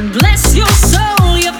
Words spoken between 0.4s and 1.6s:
your soul. Your